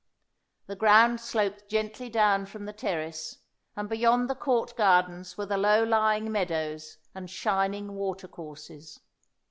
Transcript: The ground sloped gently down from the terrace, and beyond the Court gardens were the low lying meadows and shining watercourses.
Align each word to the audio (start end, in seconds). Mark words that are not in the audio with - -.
The 0.65 0.75
ground 0.75 1.19
sloped 1.21 1.67
gently 1.69 2.09
down 2.09 2.47
from 2.47 2.65
the 2.65 2.73
terrace, 2.73 3.37
and 3.75 3.87
beyond 3.87 4.31
the 4.31 4.35
Court 4.35 4.75
gardens 4.75 5.37
were 5.37 5.45
the 5.45 5.59
low 5.59 5.83
lying 5.83 6.31
meadows 6.31 6.97
and 7.13 7.29
shining 7.29 7.93
watercourses. 7.93 8.99